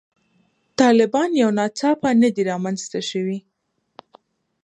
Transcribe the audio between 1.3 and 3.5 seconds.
یو ناڅاپه نه دي رامنځته شوي.